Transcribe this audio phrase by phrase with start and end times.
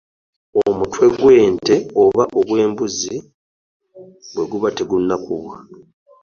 [0.67, 3.15] Omutwe gw'ente oba ogw'embuzi
[4.33, 5.55] bweguba tegunnakubwa.